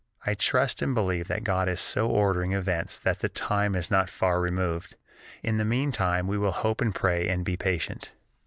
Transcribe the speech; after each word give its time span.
I 0.25 0.33
trust 0.33 0.81
and 0.81 0.95
believe 0.95 1.27
that 1.27 1.43
God 1.43 1.69
is 1.69 1.79
so 1.79 2.09
ordering 2.09 2.53
events 2.53 2.97
that 2.97 3.19
the 3.19 3.29
time 3.29 3.75
is 3.75 3.91
not 3.91 4.09
far 4.09 4.41
removed. 4.41 4.95
In 5.43 5.57
the 5.57 5.63
meantime 5.63 6.25
we 6.25 6.39
will 6.39 6.53
hope 6.53 6.81
and 6.81 6.95
pray 6.95 7.27
and 7.29 7.45
be 7.45 7.55
patient. 7.55 8.09